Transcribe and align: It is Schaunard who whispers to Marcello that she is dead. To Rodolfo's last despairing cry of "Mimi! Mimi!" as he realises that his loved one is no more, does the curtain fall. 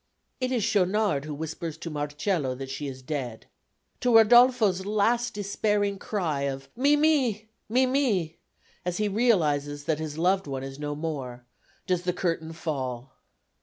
It 0.39 0.51
is 0.51 0.63
Schaunard 0.63 1.25
who 1.25 1.35
whispers 1.35 1.77
to 1.77 1.91
Marcello 1.91 2.55
that 2.55 2.71
she 2.71 2.87
is 2.87 3.03
dead. 3.03 3.45
To 3.99 4.15
Rodolfo's 4.17 4.83
last 4.83 5.35
despairing 5.35 5.99
cry 5.99 6.41
of 6.49 6.69
"Mimi! 6.75 7.51
Mimi!" 7.69 8.39
as 8.83 8.97
he 8.97 9.07
realises 9.07 9.83
that 9.83 9.99
his 9.99 10.17
loved 10.17 10.47
one 10.47 10.63
is 10.63 10.79
no 10.79 10.95
more, 10.95 11.45
does 11.85 12.01
the 12.01 12.13
curtain 12.13 12.51
fall. 12.51 13.13